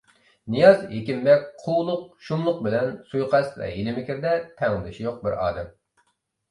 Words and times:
نىياز 0.53 0.79
ھېكىمبەگ 0.93 1.43
قۇۋلۇق، 1.65 2.01
شۇملۇق 2.29 2.65
بىلەن 2.69 2.91
سۇيىقەست 3.13 3.63
ۋە 3.65 3.71
ھىيلە 3.77 3.95
مىكىردە 4.01 4.35
تەڭدىشى 4.63 5.09
يوق 5.11 5.23
بىر 5.29 5.43
ئادەم. 5.45 5.75